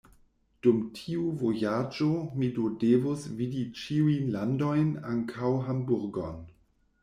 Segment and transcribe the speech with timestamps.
[0.67, 2.07] Dum tiu vojaĝo
[2.41, 6.45] mi do devus vidi ĉiujn landojn, ankaŭ Hamburgon.